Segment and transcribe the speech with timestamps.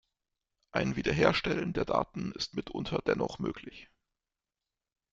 [0.71, 3.87] Ein Wiederherstellen der Daten ist mitunter dennoch möglich.